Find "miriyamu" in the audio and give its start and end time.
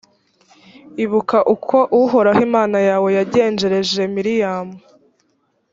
4.15-4.75